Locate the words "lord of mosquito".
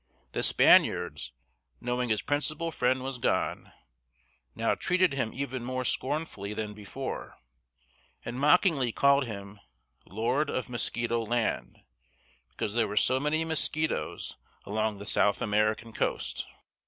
10.07-11.23